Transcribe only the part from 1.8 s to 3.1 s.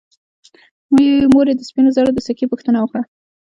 زرو د سکې پوښتنه وکړه.